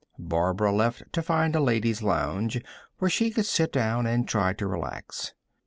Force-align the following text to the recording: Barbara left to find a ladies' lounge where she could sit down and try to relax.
Barbara 0.17 0.71
left 0.71 1.03
to 1.13 1.21
find 1.21 1.55
a 1.55 1.59
ladies' 1.59 2.01
lounge 2.01 2.59
where 2.97 3.07
she 3.11 3.29
could 3.29 3.45
sit 3.45 3.71
down 3.71 4.07
and 4.07 4.27
try 4.27 4.51
to 4.53 4.65
relax. 4.65 5.35